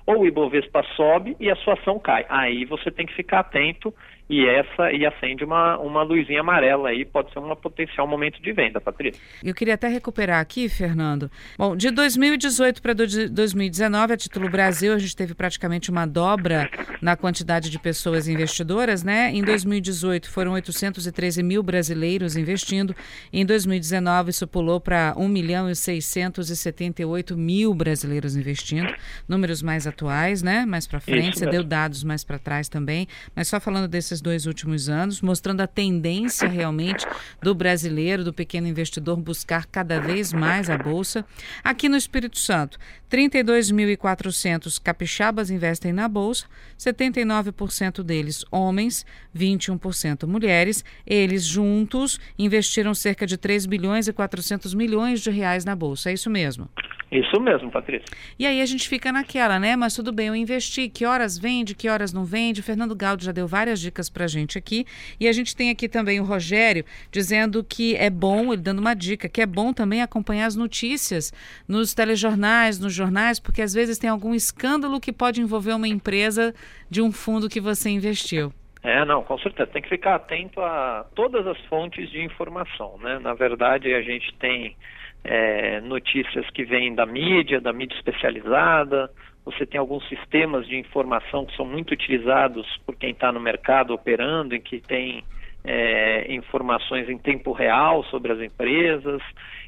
Ou 0.06 0.20
o 0.20 0.26
Ibovespa 0.26 0.82
sobe 0.96 1.36
e 1.38 1.50
a 1.50 1.56
sua 1.56 1.74
ação 1.74 1.98
cai. 1.98 2.26
Aí 2.28 2.64
você 2.64 2.90
tem 2.90 3.06
que 3.06 3.14
ficar 3.14 3.40
atento 3.40 3.94
e 4.30 4.46
essa 4.46 4.92
e 4.92 5.04
acende 5.04 5.42
uma, 5.42 5.76
uma 5.78 6.04
luzinha 6.04 6.38
amarela 6.40 6.90
aí, 6.90 7.04
pode 7.04 7.32
ser 7.32 7.40
um 7.40 7.56
potencial 7.56 8.06
momento 8.06 8.40
de 8.40 8.52
venda, 8.52 8.80
Patrícia. 8.80 9.20
Eu 9.42 9.52
queria 9.52 9.74
até 9.74 9.88
recuperar 9.88 10.38
aqui, 10.38 10.68
Fernando. 10.68 11.28
Bom, 11.58 11.74
de 11.74 11.90
2018 11.90 12.80
para 12.80 12.92
2019, 12.92 14.12
a 14.12 14.16
título 14.16 14.48
Brasil, 14.48 14.94
a 14.94 14.98
gente 14.98 15.16
teve 15.16 15.34
praticamente 15.34 15.90
uma 15.90 16.06
dobra 16.06 16.70
na 17.02 17.16
quantidade 17.16 17.70
de 17.70 17.78
pessoas 17.80 18.28
investidoras, 18.28 19.02
né? 19.02 19.32
Em 19.32 19.42
2018 19.42 20.30
foram 20.30 20.52
813 20.52 21.42
mil 21.42 21.60
brasileiros 21.60 22.36
investindo, 22.36 22.94
em 23.32 23.44
2019 23.44 24.30
isso 24.30 24.46
pulou 24.46 24.80
para 24.80 25.12
1 25.16 25.26
milhão 25.26 25.68
e 25.68 25.74
678 25.74 27.36
mil 27.36 27.74
brasileiros 27.74 28.36
investindo, 28.36 28.94
números 29.28 29.60
mais 29.60 29.88
atuais, 29.88 30.40
né? 30.40 30.64
Mais 30.64 30.86
para 30.86 31.00
frente, 31.00 31.30
isso 31.30 31.40
você 31.40 31.50
deu 31.50 31.64
dados 31.64 32.04
mais 32.04 32.22
para 32.22 32.38
trás 32.38 32.68
também, 32.68 33.08
mas 33.34 33.48
só 33.48 33.58
falando 33.58 33.88
desses 33.88 34.19
nesses 34.20 34.22
dois 34.22 34.46
últimos 34.46 34.88
anos, 34.88 35.20
mostrando 35.20 35.62
a 35.62 35.66
tendência 35.66 36.46
realmente 36.46 37.06
do 37.42 37.54
brasileiro, 37.54 38.22
do 38.22 38.32
pequeno 38.32 38.68
investidor, 38.68 39.16
buscar 39.16 39.66
cada 39.66 39.98
vez 39.98 40.32
mais 40.32 40.68
a 40.68 40.76
Bolsa. 40.76 41.24
Aqui 41.64 41.88
no 41.88 41.96
Espírito 41.96 42.38
Santo, 42.38 42.78
32.400 43.10 44.80
capixabas 44.82 45.50
investem 45.50 45.92
na 45.92 46.08
Bolsa, 46.08 46.46
79% 46.78 48.02
deles 48.02 48.44
homens, 48.50 49.04
21% 49.36 50.26
mulheres. 50.26 50.84
Eles 51.06 51.44
juntos 51.44 52.20
investiram 52.38 52.94
cerca 52.94 53.26
de 53.26 53.36
3 53.36 53.66
bilhões 53.66 54.06
e 54.06 54.12
400 54.12 54.74
milhões 54.74 55.20
de 55.20 55.30
reais 55.30 55.64
na 55.64 55.74
Bolsa. 55.74 56.10
É 56.10 56.12
isso 56.12 56.30
mesmo? 56.30 56.68
Isso 57.10 57.40
mesmo, 57.40 57.70
Patrícia. 57.72 58.06
E 58.38 58.46
aí 58.46 58.60
a 58.60 58.66
gente 58.66 58.88
fica 58.88 59.10
naquela, 59.10 59.58
né? 59.58 59.74
Mas 59.74 59.94
tudo 59.94 60.12
bem, 60.12 60.28
eu 60.28 60.36
investi, 60.36 60.88
que 60.88 61.04
horas 61.04 61.36
vende, 61.36 61.74
que 61.74 61.88
horas 61.88 62.12
não 62.12 62.24
vende. 62.24 62.62
Fernando 62.62 62.94
Galdo 62.94 63.24
já 63.24 63.32
deu 63.32 63.48
várias 63.48 63.80
dicas 63.80 64.08
pra 64.10 64.26
gente 64.26 64.58
aqui. 64.58 64.84
E 65.18 65.28
a 65.28 65.32
gente 65.32 65.54
tem 65.54 65.70
aqui 65.70 65.88
também 65.88 66.20
o 66.20 66.24
Rogério 66.24 66.84
dizendo 67.10 67.64
que 67.64 67.96
é 67.96 68.10
bom, 68.10 68.52
ele 68.52 68.62
dando 68.62 68.80
uma 68.80 68.94
dica, 68.94 69.28
que 69.28 69.40
é 69.40 69.46
bom 69.46 69.72
também 69.72 70.02
acompanhar 70.02 70.46
as 70.46 70.56
notícias 70.56 71.32
nos 71.66 71.94
telejornais, 71.94 72.78
nos 72.78 72.92
jornais, 72.92 73.38
porque 73.38 73.62
às 73.62 73.72
vezes 73.72 73.98
tem 73.98 74.10
algum 74.10 74.34
escândalo 74.34 75.00
que 75.00 75.12
pode 75.12 75.40
envolver 75.40 75.72
uma 75.72 75.88
empresa 75.88 76.54
de 76.88 77.00
um 77.00 77.12
fundo 77.12 77.48
que 77.48 77.60
você 77.60 77.90
investiu. 77.90 78.52
É, 78.82 79.04
não, 79.04 79.22
com 79.22 79.38
certeza. 79.38 79.70
Tem 79.70 79.82
que 79.82 79.88
ficar 79.88 80.14
atento 80.14 80.60
a 80.60 81.06
todas 81.14 81.46
as 81.46 81.58
fontes 81.66 82.10
de 82.10 82.22
informação, 82.22 82.98
né? 82.98 83.18
Na 83.18 83.34
verdade, 83.34 83.92
a 83.92 84.00
gente 84.00 84.32
tem 84.38 84.74
é, 85.22 85.80
notícias 85.82 86.48
que 86.50 86.64
vêm 86.64 86.94
da 86.94 87.04
mídia, 87.04 87.60
da 87.60 87.72
mídia 87.72 87.96
especializada. 87.96 89.10
Você 89.50 89.66
tem 89.66 89.78
alguns 89.78 90.06
sistemas 90.08 90.66
de 90.66 90.76
informação 90.76 91.44
que 91.44 91.56
são 91.56 91.64
muito 91.64 91.92
utilizados 91.92 92.66
por 92.86 92.96
quem 92.96 93.10
está 93.10 93.32
no 93.32 93.40
mercado 93.40 93.92
operando, 93.92 94.54
em 94.54 94.60
que 94.60 94.80
tem 94.80 95.24
é, 95.64 96.32
informações 96.32 97.08
em 97.08 97.18
tempo 97.18 97.52
real 97.52 98.04
sobre 98.04 98.32
as 98.32 98.40
empresas. 98.40 99.20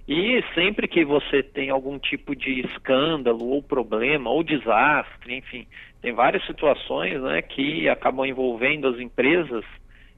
E 0.08 0.42
sempre 0.54 0.88
que 0.88 1.04
você 1.04 1.42
tem 1.42 1.70
algum 1.70 1.98
tipo 1.98 2.34
de 2.34 2.60
escândalo 2.60 3.44
ou 3.46 3.62
problema 3.62 4.30
ou 4.30 4.42
desastre, 4.42 5.36
enfim, 5.36 5.66
tem 6.00 6.12
várias 6.12 6.44
situações 6.46 7.20
né, 7.22 7.42
que 7.42 7.88
acabam 7.88 8.26
envolvendo 8.26 8.88
as 8.88 8.98
empresas 8.98 9.64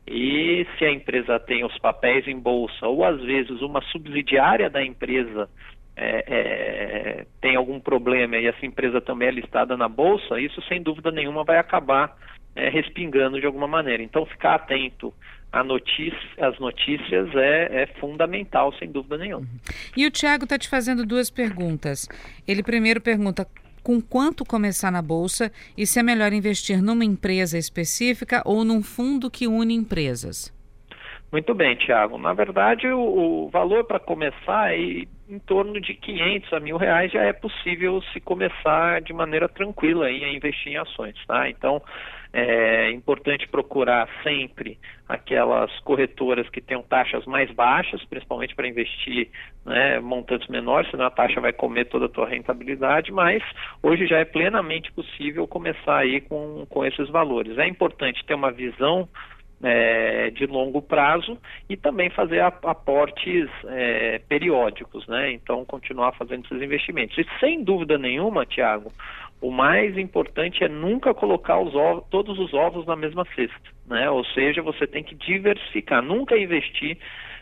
e 0.06 0.66
se 0.78 0.84
a 0.84 0.92
empresa 0.92 1.38
tem 1.40 1.64
os 1.64 1.76
papéis 1.78 2.26
em 2.28 2.38
bolsa 2.38 2.86
ou 2.86 3.04
às 3.04 3.20
vezes 3.22 3.60
uma 3.62 3.80
subsidiária 3.82 4.68
da 4.68 4.84
empresa 4.84 5.48
é, 5.96 6.24
é, 6.26 7.26
tem 7.40 7.56
algum 7.56 7.78
problema 7.78 8.36
e 8.36 8.46
essa 8.46 8.66
empresa 8.66 9.00
também 9.00 9.28
é 9.28 9.30
listada 9.30 9.76
na 9.76 9.88
bolsa, 9.88 10.40
isso 10.40 10.60
sem 10.68 10.82
dúvida 10.82 11.10
nenhuma 11.10 11.44
vai 11.44 11.58
acabar 11.58 12.16
é, 12.56 12.68
respingando 12.68 13.40
de 13.40 13.46
alguma 13.46 13.68
maneira. 13.68 14.02
Então, 14.02 14.26
ficar 14.26 14.54
atento 14.54 15.12
às 15.52 15.66
notícia, 15.66 16.18
notícias 16.58 17.28
é, 17.34 17.82
é, 17.82 17.86
fundamental, 18.00 18.72
sem 18.78 18.90
dúvida 18.90 19.18
nenhuma. 19.18 19.46
E 19.96 20.06
o 20.06 20.10
Tiago 20.10 20.44
está 20.44 20.58
te 20.58 20.68
fazendo 20.68 21.06
duas 21.06 21.30
perguntas. 21.30 22.08
Ele 22.46 22.62
primeiro 22.62 23.00
pergunta 23.00 23.46
com 23.82 24.00
quanto 24.00 24.44
começar 24.44 24.90
na 24.90 25.02
bolsa 25.02 25.52
e 25.76 25.86
se 25.86 26.00
é 26.00 26.02
melhor 26.02 26.32
investir 26.32 26.82
numa 26.82 27.04
empresa 27.04 27.58
específica 27.58 28.42
ou 28.44 28.64
num 28.64 28.82
fundo 28.82 29.30
que 29.30 29.46
une 29.46 29.74
empresas. 29.74 30.52
Muito 31.34 31.52
bem, 31.52 31.74
Tiago. 31.74 32.16
Na 32.16 32.32
verdade, 32.32 32.86
o, 32.86 33.00
o 33.46 33.50
valor 33.50 33.82
para 33.82 33.98
começar 33.98 34.72
é 34.72 34.78
em 34.78 35.38
torno 35.44 35.80
de 35.80 35.92
500 35.92 36.52
a 36.52 36.60
mil 36.60 36.76
reais 36.76 37.10
já 37.10 37.24
é 37.24 37.32
possível 37.32 38.00
se 38.12 38.20
começar 38.20 39.00
de 39.00 39.12
maneira 39.12 39.48
tranquila 39.48 40.06
aí 40.06 40.22
a 40.22 40.32
investir 40.32 40.74
em 40.74 40.76
ações, 40.76 41.16
tá? 41.26 41.50
Então, 41.50 41.82
é 42.32 42.92
importante 42.92 43.48
procurar 43.48 44.08
sempre 44.22 44.78
aquelas 45.08 45.76
corretoras 45.80 46.48
que 46.50 46.60
tenham 46.60 46.84
taxas 46.84 47.26
mais 47.26 47.50
baixas, 47.50 48.04
principalmente 48.04 48.54
para 48.54 48.68
investir 48.68 49.28
né, 49.66 49.98
montantes 49.98 50.46
menores, 50.46 50.88
senão 50.88 51.06
a 51.06 51.10
taxa 51.10 51.40
vai 51.40 51.52
comer 51.52 51.86
toda 51.86 52.06
a 52.06 52.08
tua 52.08 52.28
rentabilidade, 52.28 53.10
mas 53.10 53.42
hoje 53.82 54.06
já 54.06 54.18
é 54.18 54.24
plenamente 54.24 54.92
possível 54.92 55.48
começar 55.48 55.96
aí 55.96 56.20
com, 56.20 56.64
com 56.70 56.84
esses 56.84 57.08
valores. 57.08 57.58
É 57.58 57.66
importante 57.66 58.24
ter 58.24 58.34
uma 58.34 58.52
visão 58.52 59.08
é, 59.64 60.30
de 60.30 60.46
longo 60.46 60.82
prazo 60.82 61.38
e 61.68 61.76
também 61.76 62.10
fazer 62.10 62.40
aportes 62.40 63.48
é, 63.66 64.20
periódicos, 64.28 65.06
né? 65.08 65.32
Então, 65.32 65.64
continuar 65.64 66.12
fazendo 66.12 66.44
esses 66.44 66.62
investimentos. 66.62 67.16
E 67.16 67.26
sem 67.40 67.64
dúvida 67.64 67.96
nenhuma, 67.96 68.44
Tiago, 68.44 68.92
o 69.40 69.50
mais 69.50 69.96
importante 69.96 70.62
é 70.62 70.68
nunca 70.68 71.14
colocar 71.14 71.58
os 71.58 71.74
ovos, 71.74 72.04
todos 72.10 72.38
os 72.38 72.52
ovos 72.52 72.86
na 72.86 72.94
mesma 72.94 73.24
cesta, 73.34 73.70
né? 73.86 74.08
Ou 74.10 74.22
seja, 74.26 74.60
você 74.60 74.86
tem 74.86 75.02
que 75.02 75.14
diversificar, 75.14 76.02
nunca 76.02 76.36
investir 76.36 76.98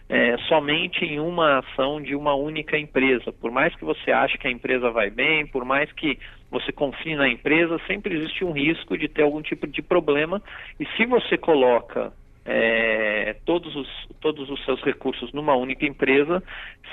é, 0.09 0.37
somente 0.49 1.05
em 1.05 1.19
uma 1.19 1.59
ação 1.59 2.01
de 2.01 2.15
uma 2.15 2.35
única 2.35 2.79
empresa. 2.79 3.33
Por 3.33 3.51
mais 3.51 3.75
que 3.75 3.85
você 3.85 4.13
ache 4.13 4.39
que 4.39 4.47
a 4.47 4.51
empresa 4.51 4.91
vai 4.91 5.11
bem, 5.11 5.47
por 5.47 5.65
mais 5.65 5.91
que 5.93 6.19
você 6.53 6.71
confie 6.71 7.17
na 7.17 7.27
empresa, 7.27 7.81
sempre 7.87 8.15
existe 8.15 8.45
um 8.45 8.53
risco 8.53 8.97
de 8.97 9.09
ter 9.09 9.23
algum 9.23 9.41
tipo 9.41 9.67
de 9.67 9.81
problema. 9.81 10.41
E 10.79 10.87
se 10.97 11.07
você 11.07 11.39
coloca 11.39 12.13
é, 12.45 13.35
todos, 13.47 13.75
os, 13.75 13.89
todos 14.21 14.51
os 14.51 14.63
seus 14.67 14.83
recursos 14.83 15.33
numa 15.33 15.57
única 15.57 15.87
empresa, 15.87 16.43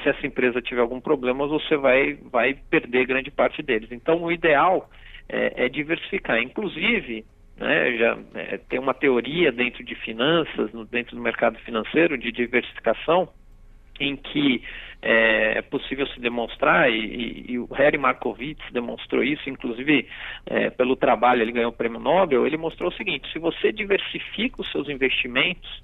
se 0.02 0.10
essa 0.10 0.26
empresa 0.26 0.62
tiver 0.62 0.80
algum 0.80 1.02
problema, 1.02 1.46
você 1.46 1.76
vai, 1.76 2.18
vai 2.32 2.54
perder 2.70 3.06
grande 3.06 3.30
parte 3.30 3.62
deles. 3.62 3.92
Então, 3.92 4.24
o 4.24 4.32
ideal 4.32 4.90
é, 5.28 5.66
é 5.66 5.70
diversificar. 5.70 6.42
Inclusive, 6.42 7.26
né, 7.58 7.98
já 7.98 8.18
é, 8.36 8.58
tem 8.58 8.80
uma 8.80 8.94
teoria 8.94 9.52
dentro 9.52 9.84
de 9.84 9.94
finanças, 9.96 10.72
no, 10.72 10.86
dentro 10.86 11.18
do 11.18 11.22
mercado 11.22 11.60
financeiro 11.60 12.18
de 12.18 12.32
diversificação, 12.32 13.28
em 14.00 14.16
que 14.16 14.64
é, 15.02 15.58
é 15.58 15.62
possível 15.62 16.06
se 16.08 16.20
demonstrar, 16.20 16.92
e, 16.92 17.46
e, 17.50 17.60
o 17.60 17.66
Harry 17.74 17.98
Markowitz 17.98 18.64
demonstrou 18.72 19.24
isso, 19.24 19.50
inclusive 19.50 20.08
é, 20.46 20.70
pelo 20.70 20.96
trabalho, 20.96 21.42
ele 21.42 21.52
ganhou 21.52 21.72
o 21.72 21.76
prêmio 21.76 22.00
Nobel, 22.00 22.46
ele 22.46 22.58
mostrou 22.58 22.90
o 22.90 22.94
seguinte, 22.94 23.32
se 23.32 23.40
você 23.40 23.72
diversifica 23.72 24.62
os 24.62 24.72
seus 24.72 24.90
investimentos, 24.90 25.82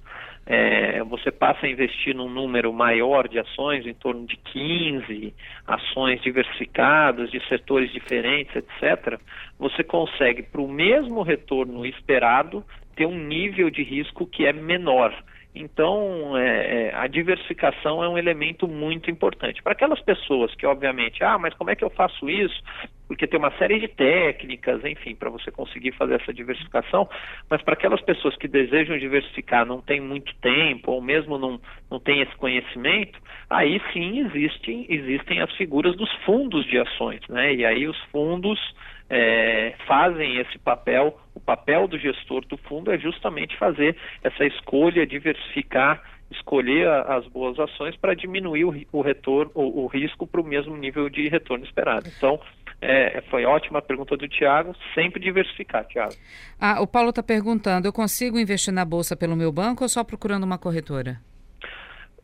é, 0.48 1.02
você 1.02 1.32
passa 1.32 1.66
a 1.66 1.68
investir 1.68 2.14
num 2.14 2.28
número 2.28 2.72
maior 2.72 3.26
de 3.26 3.38
ações, 3.38 3.84
em 3.84 3.94
torno 3.94 4.26
de 4.26 4.36
15 4.36 5.34
ações 5.66 6.22
diversificadas, 6.22 7.30
de 7.30 7.44
setores 7.48 7.90
diferentes, 7.92 8.54
etc., 8.54 9.18
você 9.58 9.82
consegue, 9.82 10.42
para 10.42 10.60
o 10.60 10.68
mesmo 10.68 11.22
retorno 11.22 11.84
esperado, 11.84 12.64
ter 12.94 13.06
um 13.06 13.18
nível 13.18 13.70
de 13.70 13.82
risco 13.82 14.24
que 14.24 14.46
é 14.46 14.52
menor. 14.52 15.12
Então, 15.58 16.36
é, 16.36 16.88
é, 16.88 16.94
a 16.94 17.06
diversificação 17.06 18.04
é 18.04 18.08
um 18.08 18.18
elemento 18.18 18.68
muito 18.68 19.10
importante. 19.10 19.62
Para 19.62 19.72
aquelas 19.72 20.00
pessoas 20.00 20.54
que, 20.54 20.66
obviamente, 20.66 21.24
ah, 21.24 21.38
mas 21.38 21.54
como 21.54 21.70
é 21.70 21.74
que 21.74 21.82
eu 21.82 21.88
faço 21.88 22.28
isso? 22.28 22.62
Porque 23.08 23.26
tem 23.26 23.38
uma 23.38 23.56
série 23.56 23.80
de 23.80 23.88
técnicas, 23.88 24.84
enfim, 24.84 25.14
para 25.14 25.30
você 25.30 25.50
conseguir 25.50 25.92
fazer 25.92 26.20
essa 26.20 26.34
diversificação, 26.34 27.08
mas 27.48 27.62
para 27.62 27.72
aquelas 27.72 28.02
pessoas 28.02 28.36
que 28.36 28.46
desejam 28.46 28.98
diversificar, 28.98 29.64
não 29.64 29.80
tem 29.80 29.98
muito 29.98 30.34
tempo, 30.42 30.92
ou 30.92 31.00
mesmo 31.00 31.38
não, 31.38 31.58
não 31.90 31.98
tem 31.98 32.20
esse 32.20 32.36
conhecimento, 32.36 33.18
aí 33.48 33.80
sim 33.92 34.26
existem, 34.26 34.86
existem 34.90 35.40
as 35.40 35.50
figuras 35.56 35.96
dos 35.96 36.12
fundos 36.24 36.66
de 36.66 36.78
ações, 36.78 37.20
né? 37.28 37.54
E 37.54 37.64
aí 37.64 37.88
os 37.88 37.98
fundos 38.12 38.60
é, 39.08 39.74
fazem 39.86 40.38
esse 40.38 40.58
papel, 40.58 41.18
o 41.34 41.40
papel 41.40 41.86
do 41.86 41.98
gestor 41.98 42.44
do 42.46 42.56
fundo 42.56 42.90
é 42.92 42.98
justamente 42.98 43.56
fazer 43.56 43.96
essa 44.22 44.44
escolha, 44.44 45.06
diversificar, 45.06 46.02
escolher 46.30 46.88
a, 46.88 47.16
as 47.16 47.26
boas 47.28 47.58
ações 47.58 47.96
para 47.96 48.14
diminuir 48.14 48.64
o, 48.64 48.74
o 48.92 49.00
retorno, 49.00 49.50
o, 49.54 49.84
o 49.84 49.86
risco 49.86 50.26
para 50.26 50.40
o 50.40 50.44
mesmo 50.44 50.76
nível 50.76 51.08
de 51.08 51.28
retorno 51.28 51.64
esperado. 51.64 52.08
Então, 52.16 52.40
é, 52.80 53.22
foi 53.30 53.44
ótima 53.44 53.78
a 53.78 53.82
pergunta 53.82 54.16
do 54.16 54.28
Tiago, 54.28 54.74
sempre 54.94 55.20
diversificar, 55.20 55.86
Tiago. 55.86 56.14
Ah, 56.60 56.80
o 56.80 56.86
Paulo 56.86 57.10
está 57.10 57.22
perguntando, 57.22 57.86
eu 57.86 57.92
consigo 57.92 58.38
investir 58.38 58.72
na 58.72 58.84
Bolsa 58.84 59.16
pelo 59.16 59.36
meu 59.36 59.52
banco 59.52 59.84
ou 59.84 59.88
só 59.88 60.02
procurando 60.04 60.44
uma 60.44 60.58
corretora? 60.58 61.18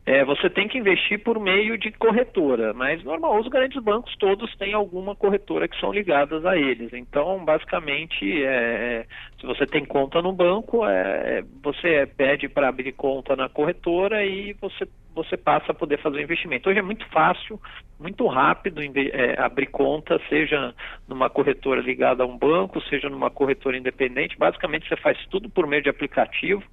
É, 0.05 0.25
você 0.25 0.49
tem 0.49 0.67
que 0.67 0.77
investir 0.77 1.23
por 1.23 1.39
meio 1.39 1.77
de 1.77 1.89
corretora, 1.91 2.73
mas 2.73 3.01
normal, 3.03 3.39
os 3.39 3.47
grandes 3.47 3.81
bancos 3.81 4.13
todos 4.17 4.53
têm 4.57 4.73
alguma 4.73 5.15
corretora 5.15 5.67
que 5.67 5.79
são 5.79 5.93
ligadas 5.93 6.45
a 6.45 6.57
eles. 6.57 6.91
Então, 6.91 7.43
basicamente, 7.45 8.43
é, 8.43 9.05
se 9.39 9.45
você 9.45 9.65
tem 9.65 9.85
conta 9.85 10.21
no 10.21 10.33
banco, 10.33 10.85
é, 10.85 11.43
você 11.63 12.05
pede 12.17 12.49
para 12.49 12.67
abrir 12.67 12.91
conta 12.91 13.35
na 13.35 13.47
corretora 13.47 14.25
e 14.25 14.53
você 14.53 14.85
você 15.13 15.37
passa 15.37 15.71
a 15.71 15.75
poder 15.75 15.99
fazer 15.99 16.17
o 16.17 16.21
investimento. 16.21 16.69
Hoje 16.69 16.79
é 16.79 16.81
muito 16.81 17.05
fácil, 17.09 17.59
muito 17.99 18.25
rápido 18.27 18.81
é, 18.81 19.39
abrir 19.39 19.67
conta, 19.67 20.19
seja 20.27 20.73
numa 21.07 21.29
corretora 21.29 21.81
ligada 21.81 22.23
a 22.23 22.25
um 22.25 22.37
banco, 22.37 22.81
seja 22.81 23.09
numa 23.09 23.29
corretora 23.29 23.77
independente. 23.77 24.37
Basicamente 24.37 24.87
você 24.87 24.97
faz 24.97 25.17
tudo 25.27 25.49
por 25.49 25.67
meio 25.67 25.81
de 25.81 25.89
aplicativo, 25.89 26.63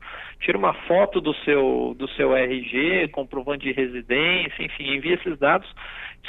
tira 0.40 0.56
uma 0.56 0.72
foto 0.72 1.20
do 1.20 1.34
seu, 1.44 1.94
do 1.98 2.08
seu 2.10 2.34
RG, 2.36 3.08
comprovante 3.08 3.64
de 3.64 3.72
residência, 3.72 4.64
enfim, 4.64 4.94
envia 4.94 5.14
esses 5.14 5.38
dados 5.38 5.68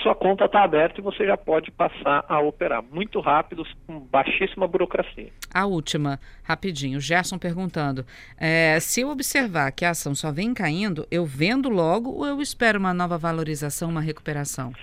sua 0.01 0.15
conta 0.15 0.45
está 0.45 0.63
aberta 0.63 0.99
e 0.99 1.03
você 1.03 1.25
já 1.25 1.37
pode 1.37 1.69
passar 1.71 2.25
a 2.27 2.39
operar. 2.39 2.83
Muito 2.83 3.19
rápido, 3.19 3.63
com 3.85 3.99
baixíssima 3.99 4.67
burocracia. 4.67 5.29
A 5.53 5.65
última, 5.65 6.19
rapidinho. 6.43 6.99
Gerson 6.99 7.37
perguntando: 7.37 8.05
é, 8.39 8.79
se 8.79 9.01
eu 9.01 9.09
observar 9.09 9.71
que 9.71 9.85
a 9.85 9.91
ação 9.91 10.15
só 10.15 10.31
vem 10.31 10.53
caindo, 10.53 11.05
eu 11.11 11.25
vendo 11.25 11.69
logo 11.69 12.09
ou 12.09 12.25
eu 12.25 12.41
espero 12.41 12.79
uma 12.79 12.93
nova 12.93 13.17
valorização, 13.17 13.89
uma 13.89 14.01
recuperação? 14.01 14.73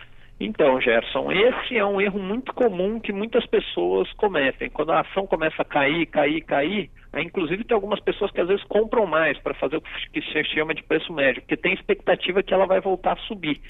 Então, 0.41 0.81
Gerson, 0.81 1.33
esse 1.33 1.77
é 1.77 1.85
um 1.85 2.01
erro 2.01 2.21
muito 2.21 2.55
comum 2.55 3.01
que 3.01 3.13
muitas 3.13 3.45
pessoas 3.47 4.13
cometem. 4.13 4.71
Quando 4.71 4.93
a 4.93 5.01
ação 5.01 5.27
começa 5.27 5.63
a 5.63 5.65
cair, 5.65 6.07
cair, 6.07 6.41
cair, 6.43 6.91
inclusive 7.17 7.65
tem 7.65 7.75
algumas 7.75 7.99
pessoas 7.99 8.31
que 8.31 8.41
às 8.41 8.47
vezes 8.47 8.63
compram 8.65 9.05
mais 9.05 9.37
para 9.39 9.55
fazer 9.55 9.79
o 9.79 9.83
que 10.13 10.23
se 10.23 10.45
chama 10.45 10.75
de 10.75 10.85
preço 10.85 11.13
médio, 11.13 11.43
porque 11.43 11.57
tem 11.57 11.75
expectativa 11.75 12.41
que 12.41 12.55
ela 12.55 12.67
vai 12.67 12.81
voltar 12.81 13.15
a 13.15 13.27
subir. 13.27 13.61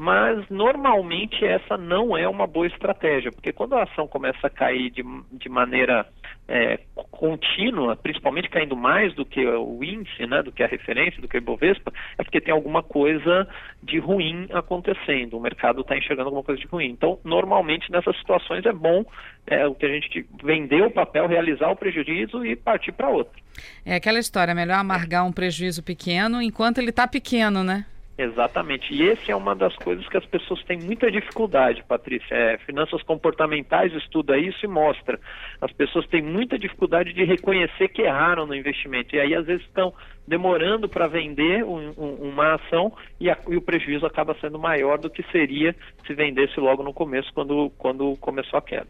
Mas 0.00 0.48
normalmente 0.48 1.44
essa 1.44 1.76
não 1.76 2.16
é 2.16 2.28
uma 2.28 2.46
boa 2.46 2.68
estratégia, 2.68 3.32
porque 3.32 3.52
quando 3.52 3.74
a 3.74 3.82
ação 3.82 4.06
começa 4.06 4.46
a 4.46 4.50
cair 4.50 4.90
de, 4.90 5.02
de 5.32 5.48
maneira 5.48 6.06
é, 6.46 6.78
contínua, 7.10 7.96
principalmente 7.96 8.48
caindo 8.48 8.76
mais 8.76 9.12
do 9.16 9.26
que 9.26 9.44
o 9.44 9.82
índice, 9.82 10.24
né, 10.24 10.40
do 10.40 10.52
que 10.52 10.62
a 10.62 10.68
referência, 10.68 11.20
do 11.20 11.26
que 11.26 11.36
o 11.36 11.38
Ibovespa, 11.38 11.92
é 12.16 12.22
porque 12.22 12.40
tem 12.40 12.54
alguma 12.54 12.80
coisa 12.80 13.48
de 13.82 13.98
ruim 13.98 14.46
acontecendo, 14.52 15.36
o 15.36 15.40
mercado 15.40 15.80
está 15.80 15.98
enxergando 15.98 16.28
alguma 16.28 16.44
coisa 16.44 16.60
de 16.60 16.68
ruim. 16.68 16.90
Então, 16.90 17.18
normalmente 17.24 17.90
nessas 17.90 18.16
situações 18.18 18.64
é 18.66 18.72
bom 18.72 19.04
é, 19.48 19.66
o 19.66 19.74
que 19.74 19.84
a 19.84 19.88
gente 19.88 20.24
vender 20.44 20.82
o 20.84 20.92
papel, 20.92 21.26
realizar 21.26 21.70
o 21.70 21.76
prejuízo 21.76 22.46
e 22.46 22.54
partir 22.54 22.92
para 22.92 23.08
outro. 23.08 23.36
É 23.84 23.96
aquela 23.96 24.20
história, 24.20 24.54
melhor 24.54 24.78
amargar 24.78 25.26
um 25.26 25.32
prejuízo 25.32 25.82
pequeno 25.82 26.40
enquanto 26.40 26.78
ele 26.78 26.90
está 26.90 27.08
pequeno, 27.08 27.64
né? 27.64 27.84
Exatamente. 28.18 28.92
E 28.92 29.02
esse 29.02 29.30
é 29.30 29.36
uma 29.36 29.54
das 29.54 29.76
coisas 29.76 30.06
que 30.08 30.16
as 30.16 30.26
pessoas 30.26 30.60
têm 30.64 30.76
muita 30.76 31.08
dificuldade, 31.08 31.84
Patrícia. 31.86 32.34
É, 32.34 32.58
finanças 32.58 33.00
comportamentais 33.04 33.92
estuda 33.94 34.36
isso 34.36 34.64
e 34.64 34.68
mostra. 34.68 35.20
As 35.60 35.70
pessoas 35.70 36.04
têm 36.08 36.20
muita 36.20 36.58
dificuldade 36.58 37.12
de 37.12 37.22
reconhecer 37.22 37.86
que 37.86 38.02
erraram 38.02 38.44
no 38.44 38.56
investimento. 38.56 39.14
E 39.14 39.20
aí, 39.20 39.36
às 39.36 39.46
vezes, 39.46 39.64
estão 39.64 39.94
demorando 40.26 40.88
para 40.88 41.06
vender 41.06 41.62
um, 41.62 41.94
um, 41.96 42.30
uma 42.30 42.54
ação 42.56 42.92
e, 43.20 43.30
a, 43.30 43.38
e, 43.48 43.56
o 43.56 43.62
prejuízo 43.62 44.04
acaba 44.04 44.36
sendo 44.40 44.58
maior 44.58 44.98
do 44.98 45.08
que 45.08 45.22
seria 45.30 45.72
se 46.04 46.12
vendesse 46.12 46.58
logo 46.58 46.82
no 46.82 46.92
começo, 46.92 47.32
quando, 47.32 47.70
quando 47.78 48.16
começou 48.16 48.58
a 48.58 48.62
queda. 48.62 48.88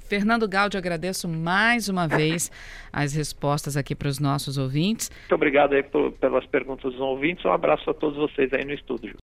Fernando 0.00 0.48
Gaudi, 0.48 0.76
agradeço 0.76 1.28
mais 1.28 1.88
uma 1.88 2.06
vez 2.06 2.50
as 2.92 3.14
respostas 3.14 3.76
aqui 3.76 3.94
para 3.94 4.08
os 4.08 4.18
nossos 4.18 4.58
ouvintes. 4.58 5.10
Muito 5.20 5.34
obrigado 5.34 5.72
aí 5.74 5.82
por, 5.82 6.12
pelas 6.12 6.46
perguntas 6.46 6.92
dos 6.92 7.00
ouvintes. 7.00 7.44
Um 7.44 7.52
abraço 7.52 7.88
a 7.90 7.94
todos 7.94 8.16
vocês 8.16 8.52
aí 8.52 8.64
no 8.64 8.72
estúdio. 8.72 9.14